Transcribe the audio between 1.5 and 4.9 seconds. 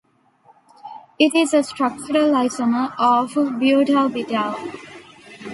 a structural isomer of butalbital.